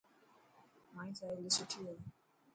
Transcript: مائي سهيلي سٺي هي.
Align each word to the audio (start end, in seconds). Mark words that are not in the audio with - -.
مائي 0.95 1.11
سهيلي 1.19 1.49
سٺي 1.57 1.79
هي. 1.89 1.95